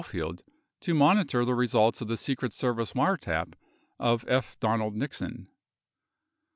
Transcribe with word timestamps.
113 0.01 0.19
field 0.19 0.43
to 0.79 0.95
monitor 0.95 1.45
the 1.45 1.53
results 1.53 2.01
of 2.01 2.07
the 2.07 2.17
Secret 2.17 2.53
Service 2.53 2.93
wiretap 2.93 3.53
of 3.99 4.25
F. 4.27 4.59
Donald 4.59 4.95
Nixon. 4.95 5.47